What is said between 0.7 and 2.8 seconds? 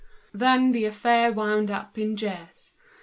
the affair wound up in jeers.